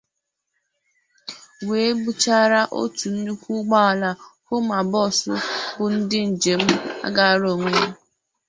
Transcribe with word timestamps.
wee 1.67 1.91
búchárá 2.01 2.61
otu 2.81 3.07
nnukwu 3.13 3.51
ụgbọala 3.61 4.09
Họma 4.47 4.77
Bọọsụ 4.91 5.31
bu 5.75 5.85
ndị 5.95 6.19
njem 6.31 6.61
agara 7.07 7.45
onwe 7.53 7.69
ya 7.79 7.85